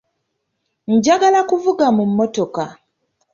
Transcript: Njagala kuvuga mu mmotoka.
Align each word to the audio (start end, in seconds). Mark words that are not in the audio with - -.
Njagala 0.93 1.39
kuvuga 1.49 1.85
mu 1.95 2.03
mmotoka. 2.09 2.63